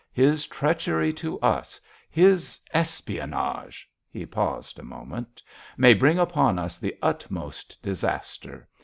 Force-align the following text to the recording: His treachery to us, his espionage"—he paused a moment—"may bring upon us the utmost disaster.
His 0.13 0.47
treachery 0.47 1.13
to 1.13 1.39
us, 1.41 1.79
his 2.09 2.59
espionage"—he 2.73 4.25
paused 4.25 4.79
a 4.79 4.83
moment—"may 4.83 5.93
bring 5.93 6.17
upon 6.17 6.57
us 6.57 6.79
the 6.79 6.97
utmost 7.03 7.79
disaster. 7.83 8.67